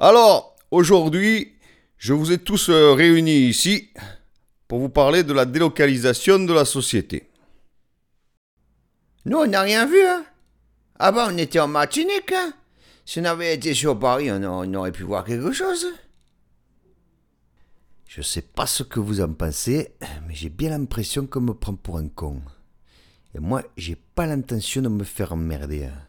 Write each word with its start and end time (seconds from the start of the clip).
Alors, 0.00 0.56
aujourd'hui, 0.70 1.54
je 1.96 2.12
vous 2.12 2.30
ai 2.30 2.38
tous 2.38 2.68
euh, 2.68 2.92
réunis 2.92 3.48
ici 3.48 3.90
pour 4.68 4.78
vous 4.78 4.88
parler 4.88 5.24
de 5.24 5.32
la 5.32 5.44
délocalisation 5.44 6.38
de 6.38 6.52
la 6.52 6.64
société. 6.64 7.28
Nous, 9.24 9.38
on 9.38 9.46
n'a 9.46 9.62
rien 9.62 9.86
vu, 9.86 10.00
hein 10.06 10.24
Ah 11.00 11.12
on 11.28 11.36
était 11.36 11.58
en 11.58 11.66
Martinique, 11.66 12.32
hein 12.32 12.52
Si 13.04 13.18
on 13.18 13.24
avait 13.24 13.54
été 13.54 13.74
sur 13.74 13.98
Paris, 13.98 14.30
on, 14.30 14.74
aurait 14.74 14.92
pu 14.92 15.02
voir 15.02 15.24
quelque 15.24 15.50
chose. 15.50 15.86
Je 18.06 18.20
ne 18.20 18.24
sais 18.24 18.42
pas 18.42 18.66
ce 18.66 18.84
que 18.84 19.00
vous 19.00 19.20
en 19.20 19.32
pensez, 19.32 19.94
mais 20.28 20.34
j'ai 20.34 20.48
bien 20.48 20.70
l'impression 20.70 21.26
qu'on 21.26 21.40
me 21.40 21.54
prend 21.54 21.74
pour 21.74 21.98
un 21.98 22.08
con. 22.08 22.40
Et 23.34 23.40
moi, 23.40 23.64
j'ai 23.76 23.96
pas 23.96 24.26
l'intention 24.26 24.80
de 24.80 24.88
me 24.88 25.04
faire 25.04 25.32
emmerder. 25.32 25.86
Hein. 25.86 26.07